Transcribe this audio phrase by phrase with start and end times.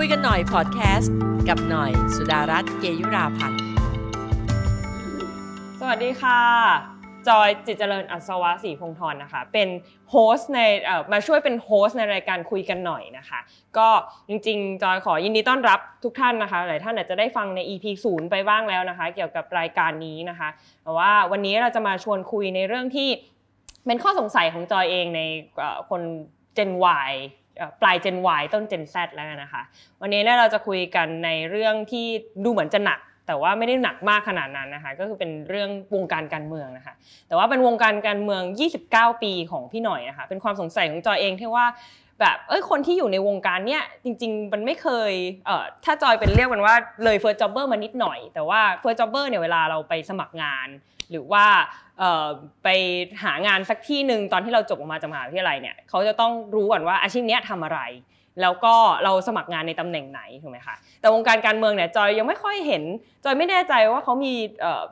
[0.00, 1.14] คุยกันหน่อยพอดแคสต์
[1.48, 3.60] กับหน่อยสุดารัตน์เกยุราพันธ์
[5.80, 6.40] สวัสดีค่ะ
[7.28, 9.68] จอยจิตเจริญอัศวะศรีพงศ์ธรนะคะ เป็น
[10.10, 10.60] โฮสใน
[11.12, 13.38] มาช่วยเป็นโฮสในรายการคุยกันหน่อยนะคะ
[13.78, 13.88] ก็
[14.28, 20.48] จริงๆ จอยขอยินดีต้อนรับทุกท่านนะคะ หลายท่านอาจจะได้ฟังใน EP 0ไปบ้างแล้วนะคะ เกี่ยวกับรายการนี้นะคะ
[20.82, 23.08] แต่ว่าวันนี้เราจะมาชวนคุยในเรื่องที่
[23.86, 25.20] เป็นข้อสงสัยของจอยเองใน
[25.90, 26.02] คน
[26.56, 26.70] Gen
[27.08, 27.12] Y
[27.80, 29.62] ปลาย Gen Y ต้น Gen Z แล้วนะคะ
[30.00, 32.06] วันนี้เนี่ยเราจะคุยกันในเรื่องที่
[32.44, 36.94] ดูเหมือนจะหนัก แต่ว่าไม่ได้หนักมากขนาดนั้นนะคะ ก็คือเป็นเรื่องวงการการเมืองนะคะ
[37.28, 38.42] แต่ว่าเป็นวงการการเมือง
[38.82, 41.66] 29 ปีของพี่หน่อยนะคะ เป็นความสงสัยของจอยเองที่ว่า
[42.20, 45.12] แบบเอ้ยคนที่อยู่ในวงการเนี้ยจริง ๆ มันไม่เคย
[45.46, 50.68] เอ่อถ้าจอยเป็นเรียกมันว่าเลย first jobber มานิดหน่อย แต่ว่า first jobber เนี่ยเวลาเราไปสมัครงาน
[51.10, 51.44] หรือว่า
[51.98, 52.26] เอ่อ
[52.64, 52.68] ไป
[53.22, 57.80] หางานสักที่หนึ่งตอนที่เราจบออกมาจากมหาวิทยาลัยเนี่ยเขาจะต้องรู้ก่อนว่าอาชีพเนี้ยทำอะไร
[58.42, 62.82] แล้วก็เราสมัครงานในตำแหน่งไหนถูกไหมคะแต่วงการการเมืองเนี่ยจอยยังไม่ค่อยเห็น
[63.24, 64.34] จอยไม่แน่ใจว่าเขามี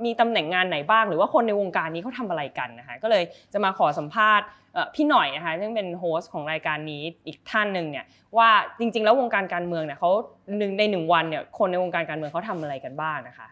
[0.05, 4.47] มีตำแหน่งงานไหนบ้าง หรือว่าคนในวงการนี้เขาทำอะไรกันนะคะก็เลยจะมาขอสัมภาษณ์
[4.95, 8.05] พี่หน่อยนะคะซึ่งเป็นโฮสต์ของรายการนี้อีกท่านหนึ่งเนี่ย
[8.39, 8.49] ว่า
[8.79, 10.11] จริง ๆ แล้ววงการการเมืองเนี่ยเขา
[10.59, 13.49] หนึ่งในหนึ่งวันเนี่ยคนในวงการการเมืองเขาทำอะไรกันบ้างนะคะ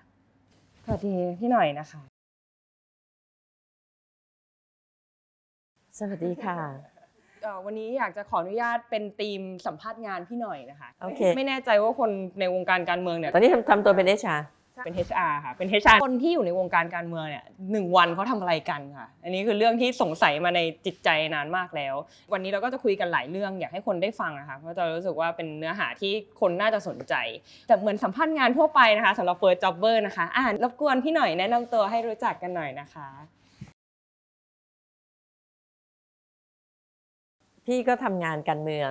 [0.84, 2.00] สวัสดีพี่หน่อยนะคะ
[5.98, 6.56] สวัสดีค่ะ
[7.42, 14.36] เอ่อวันนี้อยากจะขออนุญาตเป็นทีมสัมภาษณ์งานพี่หน่อยนะคะโอเคไม่แน่ใจว่าคนในวงการการเมืองเนี่ยตอนนี้ทำทำตัวเป็นเอชา
[14.84, 21.94] เป็น HR ค่ะ เป็น HR คนที่อยู่ในวงการการเมืองเนี่ยหนึ่งวันเขาทำอะไรกันค่ะ อันนี้คือเรื่องที่สงสัยมาในจิตใจนานมากแล้ว
[22.32, 27.14] วันนี้เราก็จะคุยกันหลายเรื่องอยากให้คนได้ฟังนะคะเพราะจะรู้สึกว่าเป็นเนื้อหาที่คนน่าจะสนใจ
[27.66, 33.08] แต่เหมือนสัมภาษณ์งานทั่วไปนะคะสำหรับ First Jobber นะคะอ่านรบกวนพี่หน่อยแนะนำตัวให้รู้จักกันหน่อยนะคะ
[37.66, 38.90] พี่ก็ทำงานการเมือง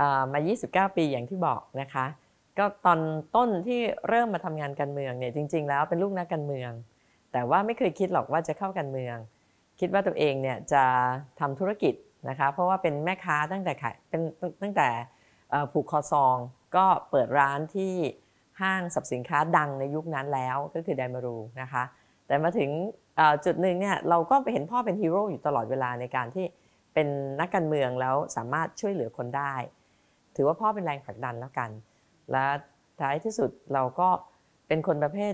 [0.00, 0.40] อมา
[0.88, 2.04] 29 ปีอย่างที่บอกนะคะ
[2.58, 3.00] ก็ตอน
[3.36, 6.70] ต้นที่เริ่มมาทำงานการเมืองเนี่ยจริง ๆ แล้วเป็นลูกนักการเมือง
[7.32, 9.16] แต่ว่าไม่เคยคิดหรอกว่าจะเข้าการเมือง
[9.80, 10.84] คิดว่าตัวเองเนี่ยจะ
[11.40, 11.94] ทำธุรกิจ
[12.28, 14.20] นะคะเพราะว่าเป็นแม่ค้าตั้งแต่ขายเป็น
[14.62, 14.88] ตั้งแต่
[15.72, 16.36] ผูกคอซอง
[16.76, 17.92] ก็เปิดร้านที่
[18.60, 21.82] ห้างสรรพสินค้าดังในยุคนั้นแล้วก็คือไดมารูนะคะ
[22.26, 22.70] แต่มาถึง
[23.44, 26.46] จุดหนึ่งเนี่ยเราก็ไปเห็นพ่อเป็นฮีโร่อยู่ตลอดเวลาในการที่
[26.94, 27.08] เป็น
[27.40, 29.54] นักการเมืองแล้วสามารถช่วยเหลือคนได้
[30.36, 31.70] ถือว่าพ่อเป็นแรงผลักดันแล้วกัน
[32.32, 32.46] และ
[33.00, 34.08] ท้ายที่สุดเราก็
[34.68, 35.32] เป็นคนประเภท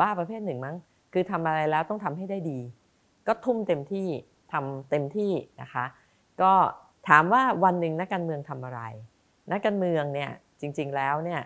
[0.00, 0.76] บ้าประเภทหนึ่งมั้ง
[1.12, 2.58] คือทำอะไรแล้วต้องทำให้ได้ดี
[3.26, 4.08] ก็ทุ่มเต็มที่
[4.52, 5.84] ทำเต็มที่นะคะ
[6.42, 6.52] ก็
[7.08, 8.80] ถามว่าวันหนึ่งนักการเมืองทำอะไร
[9.52, 10.30] นักการเมืองเนี่ย
[10.60, 11.40] จริงๆแล้วเนี่ย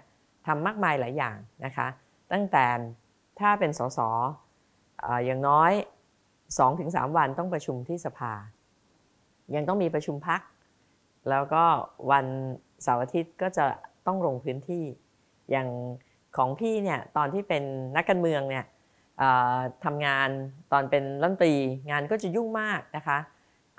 [0.46, 1.86] ทำมากมายหลายอย่างนะคะ
[2.32, 2.66] ตั้งแต่
[3.40, 3.98] ถ้าเป็นสส
[5.00, 5.72] เอ่ออย่างน้อย
[6.48, 8.32] 2-3 วันต้องประชุมที่สภา
[9.54, 10.40] ยังต้องมีประชุมพัก
[11.30, 11.64] แล้วก็
[12.10, 12.26] วัน
[12.82, 13.64] เสาร์อาทิตย์ก็จะ
[14.08, 14.84] ต้องลงพื้นที่
[15.50, 15.68] อย่าง
[16.36, 17.62] ของพี่เนี่ยตอนที่เป็น
[17.96, 18.64] นักการเมืองเนี่ย
[19.84, 20.28] ทำงาน
[20.72, 21.54] ตอนเป็นรัฐมนตรี
[21.90, 23.18] งานก็จะยุ่งมากนะคะ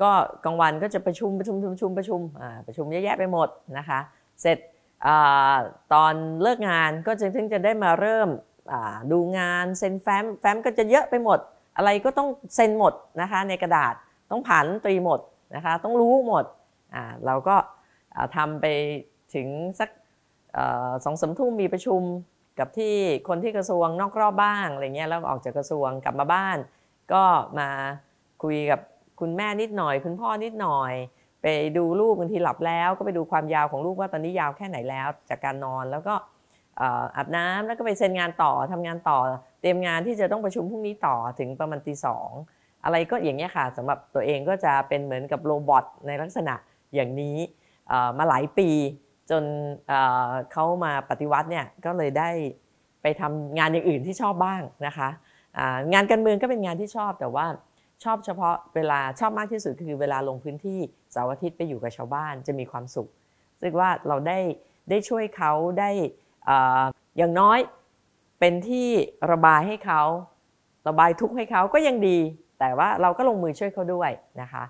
[0.01, 0.12] ก็
[0.45, 2.22] กลางวันก็จะประชุมประชุมประชุมประชุม
[2.68, 4.00] ประชุมเยอะแยะไปหมดนะคะ
[4.41, 4.57] เสร็จ
[5.06, 5.09] อ
[5.94, 8.29] ตอนเลิกงานก็จะถึงจะได้มาเริ่ม
[9.12, 11.39] ดูงานเซ็นแฟ้มแฟ้มก็จะเยอะไปหมด
[11.78, 13.94] อะไรก็ต้องเซ็นหมดนะคะในกระดาษ
[14.31, 15.19] ต้องผ่านรันตรีหมด
[15.56, 16.45] นะคะต้องรู้หมด
[16.95, 17.56] อ่าเราก็
[18.35, 18.66] ทำไป
[19.34, 19.47] ถึง
[19.79, 19.89] สัก
[21.06, 22.02] สองสามทุ่มมีประชุม
[22.60, 22.96] กับที่
[23.28, 26.58] คนที่กระทรวงนอกรอบบ้างอะไรเงี้ยแล้วออกจากกระทรวงกลับมาบ้าน
[27.14, 27.24] ก็
[27.60, 27.70] มา
[28.44, 28.80] คุยกับ
[29.20, 30.94] คุณแม่นิดหน่อย คุณพ่อนิดหน่อย
[31.42, 31.46] ไป
[31.78, 36.16] ดูลูกบางทีหลับแล้ว ก็ไปดูความยาวของลูกว่าตอนนี้ยาวแค่ไหนแล้ว จากการนอนแล้วก็
[37.16, 39.18] อาบน้ำแล้วก็ไปเซ็นงานต่อทำงานต่อ
[39.62, 42.30] เตรียมงานที่จะต้องประชุมพรุ่งนี้ต่อถึงประมาณตีสอง
[42.84, 46.56] อะไรก็อย่างเงี้ยค่ะสำหรับตัวเองก็จะเป็นเหมือนกับโรบอทในลักษณะ
[46.96, 47.38] อย่างนี้
[48.18, 48.70] มาหลายปี
[49.29, 49.44] จน
[49.88, 52.29] เเขามาปฏิวัติเนี่ยก็เลยได้
[53.01, 57.45] ไปทำงานอย่างอื่นที่ชอบบ้างนะคะางานการเมืองก็เป็นงานที่ชอบแต่ว่า
[58.03, 60.79] ชอบเฉพาะเวลาชอบมากที่สุดคือเวลาลงพื้นที่
[61.12, 63.09] เสาร์อาทิตย์ไปอยู่กับชาวบ้านจะมีความสุข
[63.56, 64.39] รู้สึกว่าเราได้
[64.89, 65.89] ได้ช่วยเขาได้
[66.45, 66.57] เอ่
[67.18, 67.59] อย่างน้อย
[68.39, 68.88] เป็นที่
[69.31, 70.01] ระบายให้เขา
[70.88, 72.18] ระบายทุกข์ให้เขาก็ยังดี
[72.59, 74.12] แต่ว่าเราก็ลงมือช่วยเขาด้วย
[74.42, 74.63] นะคะ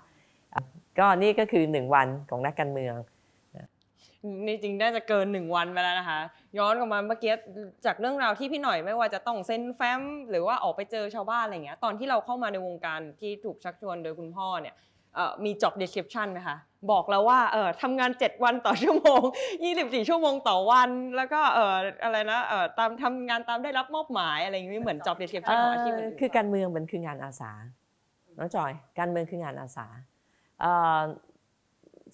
[0.98, 2.94] ก็นี่ก็คือหนึ่งวันของนักการเมือง
[4.46, 6.20] นี่จริงน่าจะเกินหนึ่งวันไปแล้วนะคะ
[6.58, 7.32] ย้อนกลับมาเมื่อกี้
[7.86, 10.00] จากเรื่องราวที่พี่หน่อยไม่ว่าจะต้องเซ็นแฟ้ม
[10.30, 14.74] หรือว่าออกไปเจอชาวบ้านอะไรเงี้ยตอนที่เราเข้ามาในวงการที่ถูกชักชวนโดยคุณพ่อเนี่ย
[15.14, 16.56] เอ่อมี job description ไหมคะ
[16.90, 19.22] บอกเราว่าเออทำงาน 7 วันต่อชั่วโมง
[19.64, 21.74] 24 ชั่วโมงต่อวัน แล้วก็เออ
[22.04, 27.52] อะไรนะเออตามทำงานตามได้รับมอบหมายอะไรอย่างนี้เหมือน job description ของอาชีพอื่นๆคือการเมืองมันคืองานอาสา
[28.38, 29.86] น้องจอย การเมืองคืองานอาสา
[30.60, 31.00] เอ่อ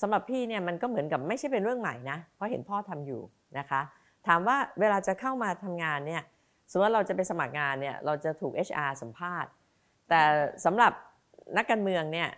[0.03, 3.23] สำหรับพี่เนี่ยมันก็เหมือนกับไม่ใช่เป็นเรื่องใหม่นะเพราะเห็นพ่อทำอยู่
[3.59, 3.81] นะคะ
[4.27, 6.23] ถามว่าเวลาจะเข้ามาทำงานเนี่ย
[6.71, 9.51] สมมติว่าเราจะไปสมัครงานเนี่ยเราจะถูก HR สัมภาษณ์
[10.09, 10.23] แต่
[10.65, 10.93] สำหรับ
[11.57, 12.29] นักการเมืองเนี่ย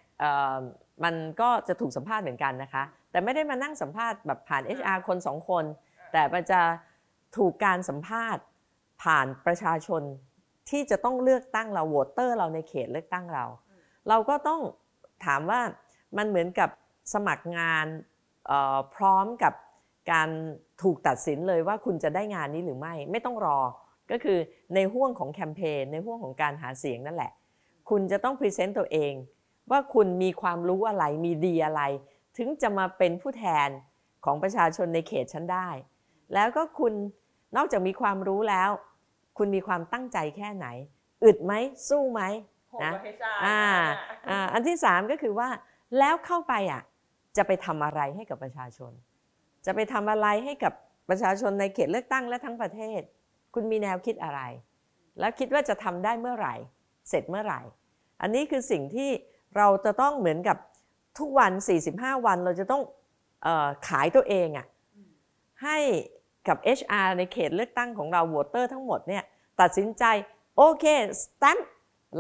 [1.05, 5.65] มันก็จะถูกสัมภาษณ์เหมือนกันนะคะ แต่ไม่ได้มานั่งสัมภาษณ์แบบผ่าน HR คนสองคน
[6.13, 6.61] แต่มันจะ
[7.37, 8.43] ถูกการสัมภาษณ์
[9.03, 10.03] ผ่านประชาชน
[10.71, 13.45] ที่จะต้องเลือกตั้งเราโหวตเตอร์เราในเขตเลือกตั้งเรา
[14.09, 14.61] เราก็ต้อง
[15.27, 15.61] ถามว่า
[16.17, 16.69] มันเหมือนกับ
[17.13, 17.87] สมัครงาน
[18.47, 19.55] เอ่อพร้อมกับ
[20.13, 20.29] การ
[20.83, 23.59] ถูกตัดสินเลยว่าคุณจะได้งานนี้หรือไม่ ไม่ต้องรอ
[24.11, 24.39] ก็คือ
[24.75, 27.33] ในห่วงของแคมเปญในห่วงของการหาเสียงนั่นแหละ
[27.91, 29.13] คุณจะต้องพรีเซนต์ตัวเอง
[29.71, 31.83] ว่าคุณมีความรู้อะไรมีดีอะไร
[32.37, 33.69] ถึงจะมาเป็นผู้แทน
[34.25, 35.69] ของประชาชนในเขตฉันได้
[36.35, 36.93] แล้วก็คุณ
[37.57, 38.71] นอกจากมีความรู้แล้ว
[39.39, 40.67] คุณมีความตั้งใจแค่ไหน
[41.25, 41.53] อึดไหม
[41.89, 42.23] สู้ไหม
[42.85, 42.93] นะ
[43.47, 43.63] อ่า
[44.29, 45.49] อ่าอันที่สามก็คือว่า
[45.99, 46.83] แล้วเข้าไปอะ
[47.39, 48.93] จะไปทำอะไรให้กับประชาชน
[49.67, 50.73] จะไปทำอะไรให้กับ
[51.09, 53.01] ประชาชนในเขตเลือกตั้งและทั้งประเทศ
[53.55, 54.41] คุณมีแนวคิดอะไร
[55.19, 56.55] แล้วคิดว่าจะทำได้เมื่อไหร่
[57.09, 57.61] เสร็จเมื่อไหร่
[58.21, 59.11] อันนี้คือสิ่งที่
[59.57, 60.57] เราจะต้องเหมือนกับ
[61.19, 61.53] ทุกวัน
[61.89, 62.83] 45 วันเราจะต้อง
[63.47, 64.67] ออขายตัวเองอะ
[65.63, 65.79] ให้
[66.49, 69.25] กับ HR ในเขตเลือกตั้งของเราวตเตอร์ทั้งหมดเนี่ย
[69.61, 70.05] ตัดสินใจ
[70.57, 70.85] โอเค
[71.23, 71.69] สแตมป์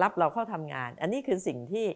[0.02, 1.86] รับเราเข้าทำงาน อันนี้คือสิ่งที่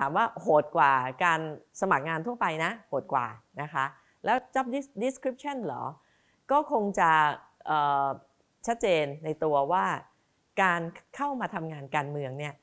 [0.00, 0.92] ถามว่าโหดกว่า
[1.24, 1.40] การ
[1.80, 3.26] สมัครงานทั่วไปนะโหดกว่า
[3.60, 3.84] นะคะ
[4.24, 4.66] แล้ว job
[5.02, 5.84] description เหรอ
[6.50, 7.10] ก็คงจะ
[8.66, 9.84] ชัดเจนในตัวว่า
[10.62, 10.80] การ
[11.16, 12.54] เข้ามาทำงานการเมืองเนี่ย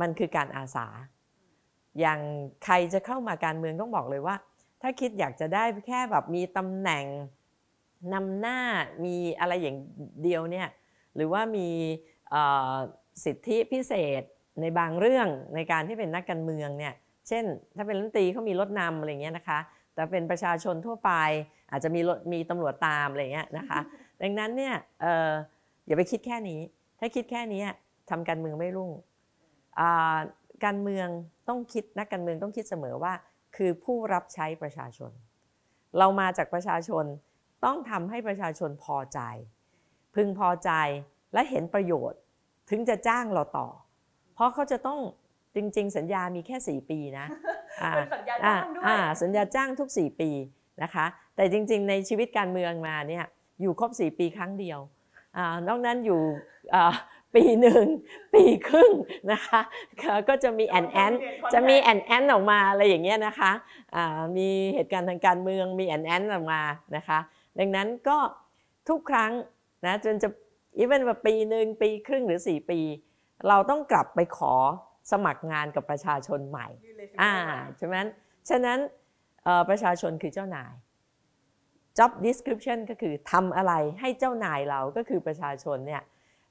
[0.00, 0.86] มันคือการอาสา
[2.00, 2.20] อย่าง
[2.64, 4.36] ใครจะเข้ามาการเมืองต้องบอกเลยว่า
[4.82, 7.04] ถ้าคิดอยากจะได้แค่แบบมีตำแหน่ง
[8.14, 8.58] นำหน้า
[9.04, 9.78] มีอะไรอย่าง
[10.22, 10.68] เดียวเนี่ย
[11.14, 11.68] หรือว่ามี
[13.24, 14.22] สิทธิพิเศษ
[14.60, 16.94] ในบางเรื่องในการที่เป็นนักการเมืองเนี่ย
[17.28, 17.44] เช่น
[17.76, 19.58] ถ้าเป็นรัฐมนตรีเขามีรถนำอะไรเงี้ยนะคะ
[19.94, 21.12] แต่เป็นประชาชนทั่วไป
[21.70, 23.80] อาจจะมีรถมีตำรวจตามอะไรเงี้ยนะคะ
[24.22, 25.30] ดังนั้นเนี่ยเอ่อ
[25.86, 26.60] อย่าไปคิดแค่นี้
[27.00, 27.62] ถ้าคิดแค่นี้
[28.10, 28.90] ทำการเมืองไม่รุ่ง
[29.78, 30.18] อ่า
[30.64, 31.08] การเมือง
[31.48, 33.12] ต้องคิดนักการเมืองต้องคิดเสมอว่า
[33.56, 35.10] คือผู้รับใช้ประชาชน
[35.98, 37.04] เรามาจากประชาชน
[37.64, 39.20] ต้องทำให้ประชาชนพอใจ
[40.14, 40.70] พึงพอใจ
[41.34, 42.20] และเห็นประโยชน์
[42.70, 43.68] ถึงจะจ้างเราต่อ
[44.36, 44.98] เพราะเขาจะต้อง
[45.56, 47.26] จริง ๆ สัญญามีแค่ 4 ปีนะ
[47.82, 50.30] อ่าเป็นสัญญาจ้างด้วยอ่าสัญญาจ้างทุก 4 ปี
[50.82, 51.06] นะคะ
[51.36, 53.24] แต่จริง ๆ ในชีวิตการเมืองมาเนี่ย
[53.60, 54.78] อยู่ครบ 4 ปีครั้งเดียว
[55.36, 56.20] อานอกนั้นอยู่
[56.74, 56.94] อ่า
[57.34, 57.84] ปีหนึ่ง
[58.34, 58.92] ปีครึ่ง
[59.32, 59.60] นะคะ
[60.00, 61.12] ก็ก็จะมีแอนแอน
[61.52, 63.52] จะมีแอนแอนออกมาอะไรอย่างเงี้ยนะคะ
[63.94, 66.62] อ่ามีเหตุการณ์ทางการเมืองมีแอนแอนออกมา
[66.96, 67.18] นะคะ
[67.58, 68.18] ดังนั้นก็
[68.88, 69.32] ทุกครั้ง
[69.86, 70.28] นะจนจะ
[70.78, 72.80] even ว่าปีหนึ่งปีครึ่งหรือ 4 ปี
[73.48, 74.54] เราต้องกลับไปขอ
[75.12, 76.68] สมัครงานกับประชาชนใหม่
[77.22, 77.32] อ่า
[77.78, 77.96] ใช่ไหม
[78.48, 78.78] ฉะนั้น
[79.44, 80.72] เอ่อประชาชนคือเจ้านาย
[81.98, 86.02] job description ก็คือทำอะไรให้เจ้านายเราก็คือประชาชนเนี่ย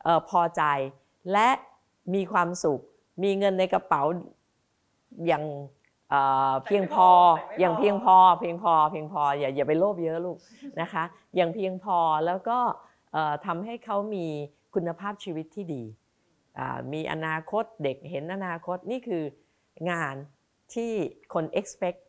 [0.04, 0.64] เออพอใจ
[1.32, 1.50] และ
[2.14, 2.82] มีความสุข
[3.24, 4.02] มีเงินในกระเป๋า
[5.28, 5.44] อย่าง
[6.10, 6.22] เอ่
[6.52, 10.38] อเพียงพอแต่ไม่พออย่างเพียงพอ เพียงพอเพียงพออย่าอย่าไปโลภเยอะลูก
[10.82, 11.04] นะคะ
[11.36, 12.58] อย่างเพียงพอแล้วก็
[13.14, 14.26] เอ่อทำให้เขามี
[14.76, 16.05] คุณภาพชีวิตที่ดีอ่า
[16.94, 19.24] มีอนาคตเด็กเห็นอนาคตนี่คือ
[19.92, 20.16] งาน
[20.74, 20.92] ที่
[21.34, 22.00] คน expect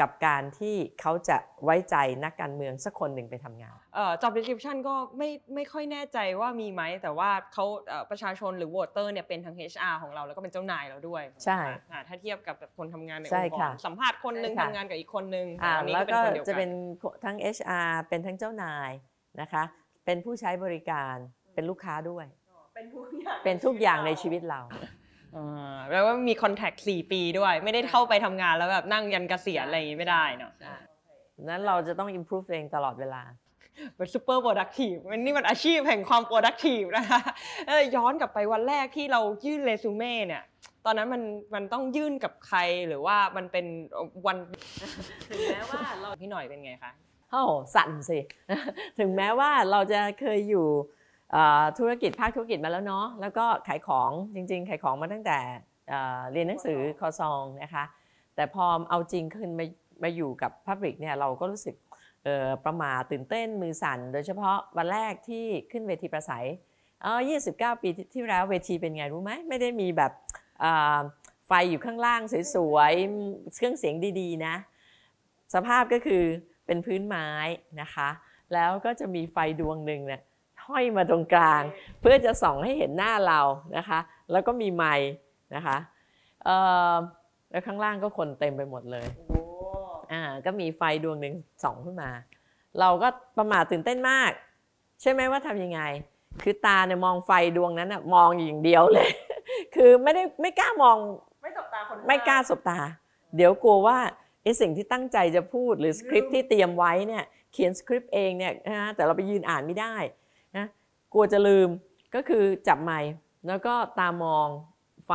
[0.00, 11.60] กับการที่เขาจะไว้ใจนักการเมืองสักคนหนึ่งไปทำงานเอ่อ job description ก็ไม่ไม่ค่อยแน่ใจว่ามีไหม แต่ว่าเขาเอ่อประชาชนหรือ voter เนี่ยเป็นทั้ง HR ของเราแล้วก็เป็นเจ้านายเราด้วย ใช่
[11.92, 16.72] อ่าถ้าเทียบกับแบบคนทำงานในใช่องค์กรค่ะสัมภาษณ์คนหนึงใช่ค่ะทำงานกับอีกคนนึงอ่าอันนี้แล้วก็ก็เป็นคนเดียวจะกัเป็นน
[17.24, 18.90] ทั้ง HR เป็นทั้งเจ้านาย
[19.40, 19.64] นะคะ
[20.04, 21.16] เป็นผู้ใช้บริการ
[21.54, 22.26] เป็นลูกค้าด้วย
[22.78, 24.60] เป็นทุกอย่างเป็นทุกอย่างในชีวิตเรา
[25.36, 30.52] อ่าแปลว่ามีคอนแทคสี่ปีด้วย ไม่ได้เข้าไปทำงานแล้วแบบนั่งยันเกษียณอะไรอย่างงี้ไม่ได้เนาะ
[31.42, 33.22] นั้นเราจะต้อง improve ตัวเองตลอดเวลา
[33.96, 37.20] เป็น super productive มันนี่มันอาชีพแห่งความ productive นะคะ
[37.68, 40.42] เออย้อนกลับไปวันแรกที่เรายื่นเรซูเม่เนี่ย
[40.84, 41.22] ตอนนั้นมัน
[41.54, 42.58] มันต้องยื่นกับใคร
[42.88, 43.66] หรือว่ามันเป็น
[44.26, 44.36] วัน
[45.28, 46.92] ถึงแม้ว่าเราพี่หน่อยเป็นไงคะ
[47.30, 48.18] โอ้โหสั่นสิ
[48.98, 50.97] ถึงแม้ว่าเราจะเคยอยู่เอ่อ
[51.78, 55.38] ธุรกิจภาคธุรกิจมาแล้วเนาะแล้วก็ขายของจริง ๆ ขายของมาตั้งแต่
[55.88, 57.84] เอ่อเรียนหนังสือคอซองนะคะ
[58.34, 59.64] แต่พอเอาจริงขึ้นมา
[60.02, 61.76] มาอยู่กับพับริกเนี่ยเราก็รู้สึก
[62.24, 66.46] เอ่อประหมาตื่นเต้นมือสั่น โดยเฉพาะวันแรกที่ขึ้นเวทีประสัย
[67.02, 67.20] เออ
[67.50, 70.12] 29 ปีที่แล้วเวทีเป็นไงรู้ไหมไม่ได้มีแบบ
[70.62, 71.00] อ่า
[71.46, 72.20] ไฟอยู่ข้างล่าง
[72.54, 74.54] สวยๆเครื่องเสียงดีๆนะ
[75.54, 76.22] สภาพก็คือ
[76.66, 77.28] เป็นพื้นไม้
[77.80, 78.08] นะคะ
[78.54, 80.22] แล้วก็จะมีไฟดวงหนึ่งเนี่ย
[80.68, 81.62] ห้อยมาตรงกลาง
[82.00, 83.40] เพื่อจะส่องให้เห็นหน้าเรา
[83.76, 83.98] นะคะ
[84.32, 85.10] แล้วก็มีไมค์
[85.54, 85.76] นะคะ
[86.44, 86.56] เอ่
[86.92, 86.94] อ
[87.50, 89.38] แล้วข้างล่างก็คนเต็มไปหมดเลยโอ้
[90.12, 92.10] อ่าก็มีไฟดวงหนึ่งส่องขึ้นมา
[92.80, 94.30] เราก็ประหม่าตื่นเต้นมาก
[95.00, 95.80] ใช่ไหมว่าทำยังไง
[96.42, 99.10] คือตาเนี่ยมองไฟดวงนั้นอะมองอย่างเดียวเลย
[99.74, 100.96] คือไม่ได้ไม่กล้ามอง
[101.42, 102.78] ไม่สบตาคนไม่กล้าสบตา
[103.36, 103.98] เดี๋ยวกลัวว่า
[104.42, 110.27] ไอ้สิ่งที่ตั้งใจจะพูดหรือสคริปต์ที่เตรียมไว้เนี่ยเขียนสคริปต์เองเนี่ยนะแต่เราไปยืนอ่านไม่ได้นะ
[111.12, 111.68] กลัวจะลืม
[112.14, 113.10] ก็คือจับไมค์
[113.46, 114.48] แล้วก็ตามอง
[115.06, 115.12] ไฟ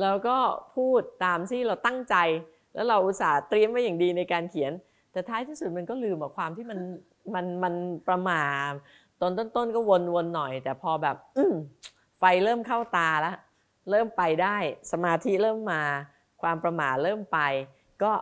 [0.00, 0.36] แล้วก็
[0.76, 2.16] พูดตามที่เราตั้งใจ
[2.74, 4.72] แล้วเราอุตส่าห์เตรียมไว้อย่างดีในการเขียน
[5.12, 6.78] แต่ท้ายที่สุดมันก็ลืมอะความที่มัน
[7.34, 7.74] มันมัน
[8.08, 8.42] ประมา
[9.20, 11.44] ตอนต้นๆก็วนๆหน่อย แต่พอแบบอื
[12.18, 13.36] ไฟเริ่มเข้าตาแล้ว
[13.90, 14.56] เริ่มไปได้
[14.92, 15.82] สมาธิเริ่มมา
[16.42, 17.38] ความประม่าเริ่มไป
[18.02, 18.12] ก็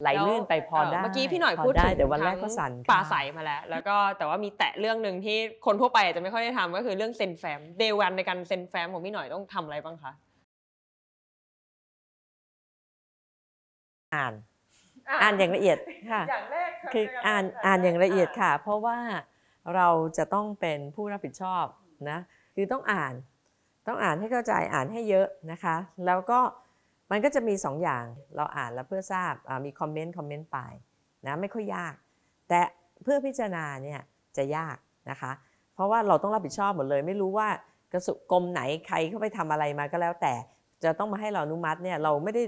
[0.00, 10.12] ไหลลื่นไปพอได้เมื่อกี้พี่หน่อยพพูดได้ถึงแต่วันแรกก็สั่นป่าใสมาแล้ว แล้วก็แต่ว่ามีแตะเรื่องหนึ่งที่คนทั่วไปอาจจะไม่ค่อยได้ทำก็คือเรื่องเซ็นแฟ้มเดวันในการเซ็นแฟ้มของพี่หน่อยต้องทำอะไรบ้างคะ
[14.14, 14.32] อ่าน
[15.22, 15.78] อ่านอย่างละเอียด
[16.10, 18.98] ค่ะอย่างแรกคืออ่านอ่านอย่างละเอียดค่ะ เพราะว่า
[19.74, 21.64] เราจะต้องเป็นผู้รับผิดชอบ
[22.10, 22.18] นะ
[22.54, 23.14] คือต้องอ่าน
[23.86, 26.40] ต้องอ่านให้เข้าใจอ่านให้เยอะนะคะ แล้วก็
[27.10, 28.04] มันก็จะมีสองอย่าง
[28.36, 29.32] เราอ่านแล้วเพื่อทราบ
[29.64, 30.58] มีคอมเมนต์คอมเมนต์ไป
[31.26, 31.94] นะไม่ค่อยยาก
[32.48, 32.60] แต่
[33.02, 34.00] เพื่อพิจารณาเนี่ย
[34.36, 34.76] จะยาก
[35.10, 35.32] นะคะ
[35.74, 37.48] เพราะว่าเราต้องรับผิดชอบหมดเลย ไม่รู้ว่า
[37.92, 40.34] กระทรวงกรมไหนใครเข้าไปทำอะไรมาก็แล้ว แต่
[40.84, 42.42] จะต้องมาให้เราอนุมัติเนี่ยเราไม่ได้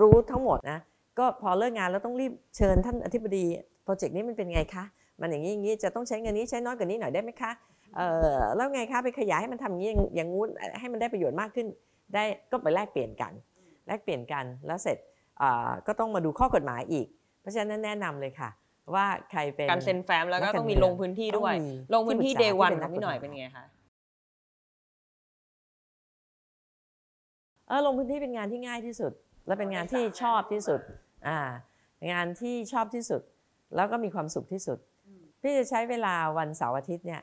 [0.00, 0.78] รู้ทั้งหมดนะ
[1.18, 3.44] ก็พอเลิกงานแล้วต้องรีบเชิญท่านอธิบดี
[3.84, 4.84] โปรเจกต์นี้มันเป็นไงคะ
[5.20, 7.50] มันอย่างนี้อย่างนี้จะต้องใช้เงินนี้ใช้น้อยกว่านี้หน่อยได้ไหมคะ
[7.96, 8.00] เอ
[8.32, 10.48] อแล้วไงคะไปขยายให้มันทำอย่างนี้อย่างอย่างงู้น
[10.80, 11.66] ให้มันได้ประโยชน์มากขึ้น
[12.14, 13.32] ได้ก็ไปแลกเปลี่ยนกัน
[13.86, 14.98] แลกเปลี่ยนกันแล้วเสร็จ
[15.42, 17.06] อ่าก็ต้องมาดูข้อกฎหมายอีก
[17.40, 18.50] เพราะฉะนั้นแนะนำเลยค่ะ
[18.94, 23.64] ว่าใครเป็นการเซ็นแฟ้มแล้วก็ต้องมีลงพื้นที่ด้วยต้องมีลงพื้นที่ที่เดปรึกษาวันที่เป็นของพี่หน่อยนักกฎหมายเป็นไงคะ
[27.68, 29.12] เออลงพื้นที่เป็นงานที่ง่ายที่สุด
[29.46, 30.80] และเป็นงานที่ชอบที่สุด
[31.28, 31.38] อ่า
[32.12, 33.22] งานที่ชอบที่สุด
[33.76, 34.78] แล้วก็มีความสุขที่สุด
[35.42, 37.22] พี่จะใช้เวลาวันเสาร์อาทิตย์เนี่ย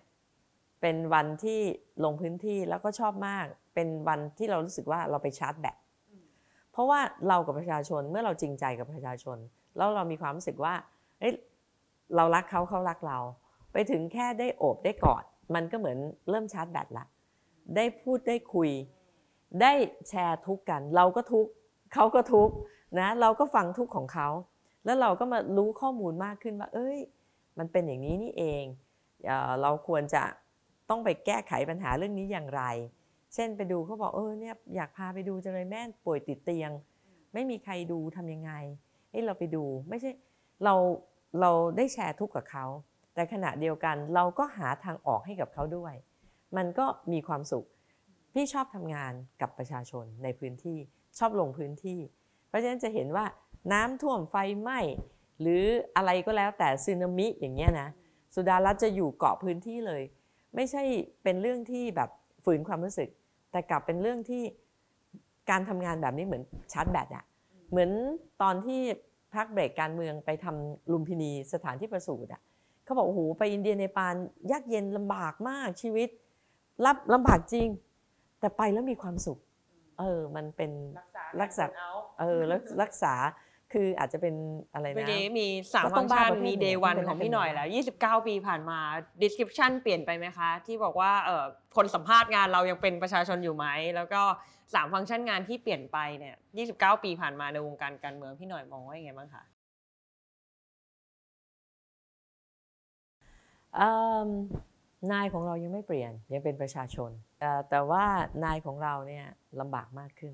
[0.81, 1.59] เป็นวันที่
[2.03, 5.75] ลงพื้นที่แล้วก็ชอบมาก เป็นวันที่เรารู้สึกว่าเราไปชาร์จแบต
[6.71, 9.37] เพราะว่าเรากับประชาชนเมื่อเราจริงใจกับประชาชน
[9.77, 10.73] แล้วเรามีความรู้สึกว่า
[11.19, 11.33] เอ้ย
[12.15, 13.19] เรารักเขาเขารักเรา
[13.73, 15.23] ไปถึงแค่ได้โอบได้กอด
[15.55, 15.97] มันก็เหมือน
[16.29, 17.05] เริ่มชาร์จแบตละ
[17.75, 18.69] ได้พูดได้คุย
[19.61, 19.71] ได้
[20.09, 21.51] แชร์ทุกข์กัน เราก็ทุกข์
[21.93, 22.53] เขาก็ทุกข์
[22.99, 24.27] นะเราก็ฟังทุกข์ของเขา
[24.85, 26.97] แล้วเราก็มารู้ข้อมูลมากขึ้นว่า เอ้ย
[27.57, 28.63] มันเป็นอย่างนี้นี่เอง
[29.25, 30.23] เอ่อเราควรจะ
[30.89, 32.63] ต้องไปแก้ไขปัญหาเรื่องนี้อย่างไร
[33.35, 36.71] เช่นไปดูเขาบอกเออเนี่ยอยากพาไปดูจังเลยแม่ป่วยติดเตียง
[37.33, 38.51] ไม่มีใครดูทำยังไง
[39.11, 40.11] เอ้เราไปดูไม่ใช่
[40.63, 40.75] เรา
[41.41, 42.65] เราได้แชร์ทุกข์กับเขา
[43.13, 45.93] แต่ขณะเดียวกันเราก็หาทางออกให้กับเขาด้วย
[46.57, 47.65] มันก็มีความสุข
[48.33, 50.77] พี่ชอบทำงานกับประชาชนในพื้นที่
[51.19, 51.99] ชอบลงพื้นที่
[52.47, 53.25] เพราะฉะนั้นจะเห็นว่า
[53.73, 54.79] น้ำท่วมไฟไหม้
[55.41, 55.63] หรือ
[55.95, 57.89] อะไรก็แล้วแต่ซึนามิอย่างเงี้ยนะ
[58.35, 60.01] สุดารัตจะอยู่เกาะพื้นที่เลย
[60.55, 60.83] ไม่ใช่
[61.23, 62.09] เป็นเรื่องที่แบบ
[62.43, 63.09] ฝืนความรู้สึก
[63.55, 64.43] แต่กลับเป็นเรื่องที่
[65.49, 66.43] การทำงานแบบนี้เหมือน
[66.73, 67.25] ชาร์จแบตอะ
[67.71, 67.89] เหมือน
[68.41, 68.81] ตอนที่
[69.33, 72.41] พักเบรกการเมืองไปทำลุมพินีสถานที่ประสูติอะ
[72.83, 74.15] เขาบอกโอ้โหไปอินเดียเนปาล
[74.51, 76.09] ยากเย็นลำบากมากชีวิต
[76.85, 77.67] รับลำบากจริง
[78.39, 79.39] แต่ไปแล้วมีความสุข
[79.99, 80.71] เออมันเป็น
[81.41, 81.65] รักษา
[82.19, 83.13] เออแล้วรักษา
[83.75, 84.35] คืออาจจะเป็น
[84.73, 87.69] อะไรเมื่อนะกี้มีสามก็ต้ฟัองงก์ชันบ้าประเภทมีหนึ่งเดวันเป็นของพี่หน่อยเป็นแล้ว
[88.21, 88.79] 29 ปีผ่านมา
[89.21, 94.21] description เปลี่ยนไปไหมคะ ที่บอกว่าเออคนสัมภาษณ์งานเรายังเป็นประชาชนอยู่ไหม แล้วก็
[94.73, 96.35] สามฟังก์ชันงานที่เปลี่ยนไปเนี่ย
[96.69, 99.43] 29 ปีผ่านมาในวงการการเมืองพี่หน่อยมองว่ายังไงบ้างคะ
[103.75, 103.91] เอิ่
[104.27, 104.29] ม
[105.11, 108.05] นายของเรายังไม่เปลี่ยนยังเป็นประชาชนเอ่อแต่ว่า
[108.45, 109.25] นายของเราเนี่ย
[109.59, 110.33] ลำบากมากขึ้น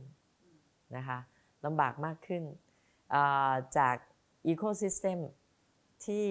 [0.96, 1.20] นะคะ
[1.66, 2.71] ลำบากมากขึ้นเอ่อ
[3.78, 3.96] จาก
[4.48, 5.18] อีโคซิสเต็ม
[6.06, 6.26] ที่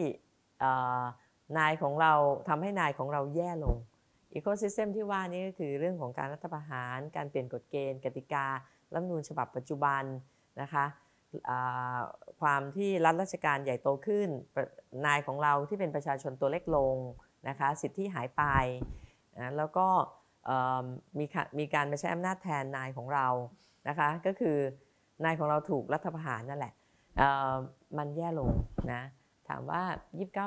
[1.58, 2.12] นายของเรา
[2.48, 3.76] ทำให้นายของเราแย่ลง
[4.34, 8.46] อีโคซิสเต็มที่ว่านี้ก็คือเรื่องของการรัฐประหาร การเปลี่ยนกฎเกณฑ์ กติกา
[8.92, 10.02] รัฐมนูญฉบับปัจจุบัน
[10.62, 10.84] นะคะ
[12.40, 14.28] ความที่รัฐราชการใหญ่โตขึ้น
[15.06, 16.96] นายของเราที่เป็นประชาชนตัวเล็กลง
[17.48, 18.42] นะคะสิทธิหายไป
[19.38, 19.86] นะแล้วก็
[21.18, 21.26] มี
[21.58, 23.26] มีการมาใช้อำนาจแทนนายของเรา
[23.88, 24.58] นะคะก็คือ
[25.24, 26.72] นายของเราถูกรัฐประหารนั่นแหละ
[27.98, 28.50] มันแย่ลง
[28.92, 29.02] นะ
[29.48, 29.82] ถามว่า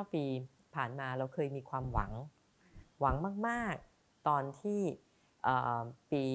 [0.03, 0.23] 29 ปี
[0.75, 2.11] ผ่านมาเราเคยมีความหวัง
[2.99, 3.15] หวัง
[3.47, 4.81] มากๆ ตอนที่
[5.43, 6.25] เอ่อปี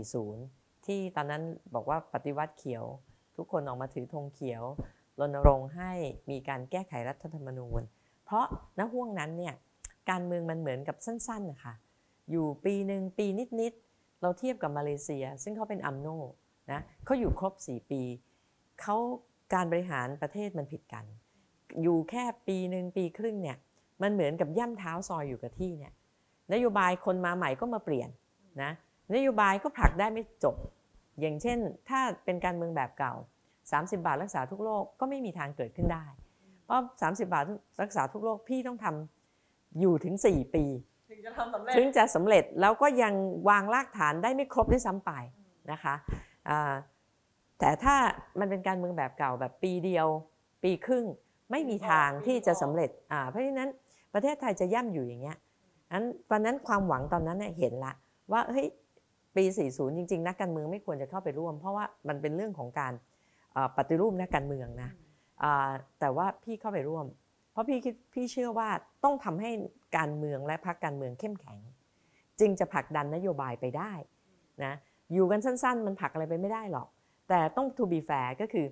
[0.00, 1.42] 40 ที่ตอนนั้น
[1.74, 2.84] บอกว่าปฏิวัติเขียว
[3.36, 4.62] ทุกคนออกมาถือธงเขียว
[5.20, 5.92] รณรงค์ให้
[6.30, 7.82] มีการแก้ไขรัฐธรรมนูญ
[8.24, 8.46] เพราะ
[8.78, 9.54] ณห่วงนั้นเนี่ย
[10.10, 11.74] การเมืองมันเหมือนกับสั้นๆนะคะ
[12.30, 13.26] อยู่ปีหนึ่งปี
[13.60, 16.08] นิดๆ เราเทียบกับมาเลเซีย ซึ่งเขาเป็นอัมโน
[16.72, 18.02] นะเขาอยู่ครบ 4 ปี
[18.80, 18.96] เขา
[19.54, 21.04] การบริหารประเทศมันผิดกัน
[21.82, 23.58] อยู่แค่ปีหนึ่งปีครึ่งเนี่ย
[24.02, 25.92] มันเหมือนกับย่ำเท้าซอยอยู่กับที่เนี่ย
[26.52, 28.08] นโยบายคนมาใหม่ก็มาเปลี่ยน
[28.62, 28.70] นะ
[29.14, 30.56] นโยบายก็ผลักได้ไม่จบ
[31.20, 31.58] อย่างเช่น
[31.88, 33.14] ถ้าเป็นการเมืองแบบเก่า
[33.58, 36.04] 30 บาทรักษาทุกโรคก็ไม่มีทางเกิดขึ้นได้
[36.64, 37.44] เพราะ 30 บาท
[37.82, 40.64] รักษาทุกโรคพี่ต้องทำอยู่ถึง 4 ปี
[41.10, 43.14] ถึงจะทำสำเร็จถึงจะสำเร็จแล้วก็ยัง
[43.48, 45.12] วางรากฐานได้ไม่ครบด้วยซ้ำไป
[45.72, 46.25] นะคะอ่า
[47.60, 47.96] แต่ถ้า
[48.40, 50.08] มันเป็นการเมืองแบบเก่าแบบปีเดียว
[50.62, 51.04] ปีครึ่ง
[51.50, 53.70] ไม่มีทางที่จะสำเร็จอ่าเพราะฉะนั้น
[54.14, 55.38] ประเทศไทยจะย่ำอยู่อย่างเงี้ย
[55.92, 57.92] นั้นวันนั้นความหวังตอนนั้นเนี่ยเห็นละ
[58.32, 58.66] ว่าเฮ้ย
[59.36, 62.92] ปี 40 จริง ๆ นักการเมืองไม่ควรจะเข้าไปร่วม เพราะว่ามันเป็นเรื่องของการ
[63.52, 64.90] เอ่อปฏิรูปนักการเมืองนะ
[65.42, 67.06] อ่าแต่ว่าพี่เข้าไปร่วม
[67.52, 68.68] เพราะพี่คิดพี่เชื่อว่า
[69.04, 69.50] ต้องทำให้
[69.96, 71.60] การเมืองและพรรคการเมืองเข้มแข็ง
[72.40, 73.92] จึงจะผลักดันนโยบายไปได้
[74.64, 74.74] นะ
[75.12, 76.88] อยู่กันสั้น ๆ มันผลักอะไรไปไม่ได้หรอก
[77.28, 78.66] แต่ต้อง to be fair ก็คือ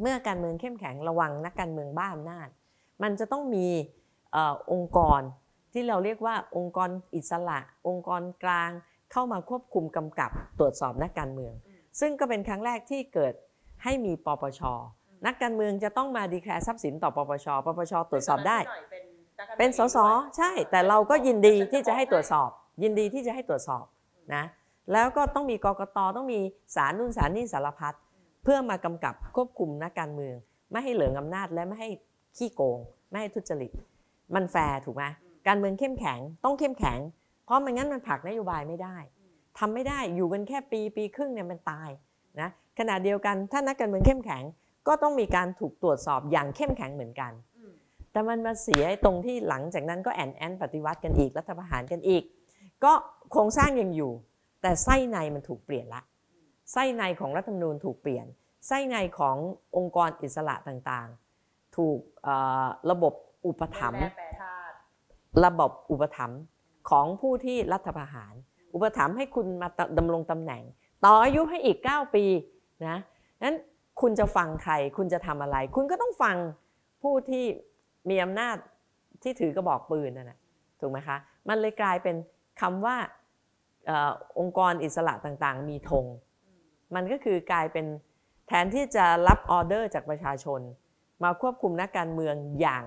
[0.00, 2.48] เมื่อการเมืองเข้มแข็งระวังนักการเมืองบ้าอำนาจ
[3.02, 3.66] มันจะต้องมี
[4.36, 5.20] ออองค์กร
[5.72, 8.70] ที่เราเรียกว่าองค์กรอิสระ องค์กรกลาง
[9.12, 11.54] เข้ามาควบคุมกำกับตรวจสอบนักการเมือง
[12.00, 13.34] ซึ่งก็เป็นครั้งแรกที่เกิด
[13.82, 14.60] ให้มีปปช
[15.26, 18.58] นักการเมืองจะต้องมา declare ทรัพย์สินต่อปปช ปปช ตรวจสอบได้
[19.58, 19.98] เป็นสส
[20.36, 22.50] ใช่ แต่เราก็ยินดีที่จะให้ตรวจสอบ
[22.82, 23.84] ยินดีที่จะให้ตรวจสอบ
[24.34, 24.44] นะ
[24.92, 26.40] แล้วก็ต้องมีกกตต้องมี
[26.74, 27.94] ศาลนู่นศาลนี่สารพัด
[28.42, 30.34] เพื่อมากำกับควบคุมนักการเมือง
[30.70, 31.90] ไม่ให้เหลิงอำนาจและไม่ให้
[32.36, 32.78] ขี้โกง
[33.10, 33.72] ไม่ให้ทุจริต
[34.34, 35.04] มันแฟร์ถูกไหม
[35.48, 36.98] การเมืองเข้มแข็งต้องเข้มแข็ง
[37.44, 38.96] เพราะไม่งั้นมันผลักนโยบายไม่ได้
[39.58, 41.88] ทำไม่ได้อยู่กันแค่ปีปีครึ่งเนี่ยมันตาย
[42.40, 42.48] นะ
[42.78, 44.42] ขณะเดียวกันถ้านักการเมืองเข้มแข็ง
[44.88, 47.32] ก็ต้องมีการถูกตรวจสอบอย่างเข้มแข็งเหมือนกัน
[48.12, 52.22] แต่มันมาเสียตรงที่หลังจากนั้นก็แอนแอนปฏิวัติกันอีกรัฐประหารกันอีก
[52.84, 52.92] ก็
[53.32, 54.12] โครงสร้างยังอยู่
[54.62, 56.02] แต่ไส้ในมันถูกเปลี่ยนละ
[56.72, 58.26] ไส้ในของรัฐธรรมนูญถูกเปลี่ยน
[58.66, 59.36] ไส้ในของ
[59.76, 61.98] องค์กรอิสระต่างๆ ถูก
[62.90, 63.14] ระบบ
[63.46, 64.04] อุปถัมภ์
[65.44, 66.40] ระบบอุปถัมภ์
[66.90, 68.34] ของผู้ที่รัฐประหาร
[68.74, 70.62] อุปถัมภ์ให้คุณมาดำรงตำแหน่ง
[71.04, 72.24] ต่ออายุให้อีก 9 ปี
[72.88, 72.98] นะ
[73.42, 73.56] นั้น
[74.00, 76.36] คุณจะฟังใคร คุณจะทำอะไร คุณก็ต้องฟัง
[77.02, 77.44] ผู้ที่
[78.10, 78.56] มีอำนาจ
[79.22, 80.38] ที่ถือกระบอกปืนนั่นแหะ
[80.80, 81.16] ถูกไหมคะ
[81.48, 82.16] มันเลยกลายเป็น
[82.60, 82.96] คำว่า
[83.90, 86.06] ออองค์กรอิสระต่างๆ มีธง
[86.94, 87.86] มันก็คือกลายเป็น
[88.46, 90.60] แทนที่จะรับออเดอร์จากประชาชน
[91.22, 92.84] มาควบคุมนักการเมืองอย่าง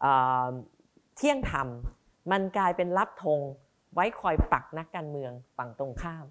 [0.00, 0.12] เอ่
[0.46, 0.50] อ
[1.16, 1.68] เที่ยงธรรม
[2.32, 3.40] มันกลายเป็นรับธง
[3.94, 6.24] ไว้คอยปักนักการเมืองฝั่งตรงข้าม